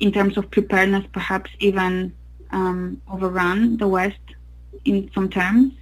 in 0.00 0.10
terms 0.10 0.38
of 0.38 0.50
preparedness, 0.50 1.04
perhaps 1.12 1.50
even 1.58 2.14
um, 2.50 3.00
overrun 3.10 3.76
the 3.76 3.88
West 3.88 4.18
in 4.84 5.10
some 5.14 5.28
terms. 5.28 5.72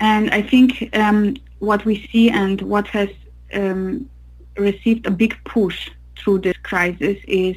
And 0.00 0.30
I 0.30 0.42
think 0.42 0.90
um, 0.96 1.36
what 1.58 1.84
we 1.84 2.06
see 2.10 2.30
and 2.30 2.60
what 2.62 2.86
has 2.88 3.08
um, 3.52 4.08
received 4.56 5.06
a 5.06 5.10
big 5.10 5.36
push 5.44 5.90
through 6.16 6.40
this 6.40 6.56
crisis 6.62 7.18
is 7.26 7.56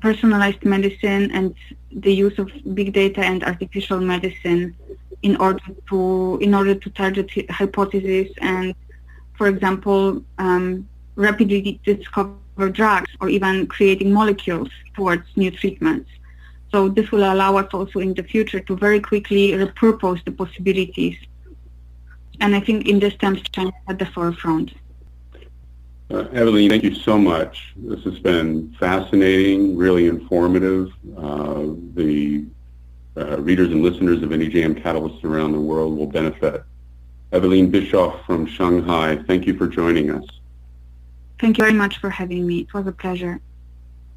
personalized 0.00 0.64
medicine 0.64 1.30
and 1.32 1.54
the 1.90 2.14
use 2.14 2.38
of 2.38 2.50
big 2.74 2.92
data 2.92 3.24
and 3.24 3.42
artificial 3.44 4.00
medicine 4.00 4.76
in 5.22 5.36
order 5.36 5.64
to 5.88 6.38
in 6.40 6.54
order 6.54 6.74
to 6.74 6.90
target 6.90 7.30
hypotheses 7.50 8.30
and, 8.40 8.74
for 9.36 9.48
example, 9.48 10.22
um, 10.38 10.86
rapidly 11.16 11.80
discover 11.84 12.68
drugs 12.70 13.10
or 13.20 13.28
even 13.28 13.66
creating 13.66 14.12
molecules 14.12 14.70
towards 14.94 15.24
new 15.36 15.50
treatments. 15.50 16.10
So 16.70 16.88
this 16.88 17.10
will 17.10 17.32
allow 17.32 17.56
us 17.56 17.68
also 17.72 18.00
in 18.00 18.14
the 18.14 18.22
future 18.22 18.60
to 18.60 18.76
very 18.76 19.00
quickly 19.00 19.52
repurpose 19.52 20.24
the 20.24 20.32
possibilities. 20.32 21.16
And 22.40 22.54
I 22.54 22.60
think 22.60 22.86
in 22.86 22.98
this 22.98 23.14
terms, 23.16 23.42
China 23.52 23.72
at 23.88 23.98
the 23.98 24.06
forefront. 24.06 24.72
Uh, 26.10 26.24
Ewelina, 26.32 26.70
thank 26.70 26.84
you 26.84 26.94
so 26.94 27.18
much. 27.18 27.74
This 27.76 28.02
has 28.04 28.18
been 28.18 28.74
fascinating, 28.78 29.76
really 29.76 30.06
informative. 30.06 30.90
Uh, 31.16 31.74
the 31.94 32.46
uh, 33.16 33.38
readers 33.40 33.72
and 33.72 33.82
listeners 33.82 34.22
of 34.22 34.30
NEJM 34.30 34.82
Catalysts 34.82 35.24
around 35.24 35.52
the 35.52 35.60
world 35.60 35.98
will 35.98 36.06
benefit. 36.06 36.62
Ewelina 37.32 37.70
Biskup 37.70 38.24
from 38.24 38.46
Shanghai, 38.46 39.16
thank 39.26 39.46
you 39.46 39.56
for 39.56 39.66
joining 39.66 40.10
us. 40.10 40.24
Thank 41.38 41.58
you 41.58 41.64
very 41.64 41.74
much 41.74 41.98
for 41.98 42.08
having 42.08 42.46
me. 42.46 42.60
It 42.60 42.72
was 42.72 42.86
a 42.86 42.92
pleasure. 42.92 43.40